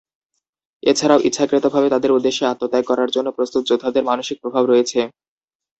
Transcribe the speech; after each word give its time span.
এছাড়াও, 0.83 1.23
ইচ্ছাকৃতভাবে 1.27 1.87
তাদের 1.93 2.15
উদ্দেশ্যে 2.17 2.43
আত্মত্যাগ 2.47 2.83
করার 2.89 3.09
জন্য 3.15 3.27
প্রস্তুত 3.37 3.61
যোদ্ধাদের 3.69 4.03
মানসিক 4.09 4.37
প্রভাব 4.43 4.63
রয়েছে। 4.67 4.99